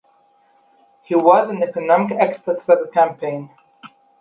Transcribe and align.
He 1.03 1.13
was 1.13 1.51
an 1.51 1.61
economic 1.61 2.17
expert 2.19 2.63
for 2.65 2.75
the 2.75 2.89
campaign. 2.91 3.51